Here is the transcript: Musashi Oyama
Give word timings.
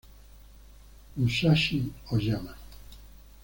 Musashi 1.17 1.79
Oyama 2.13 2.53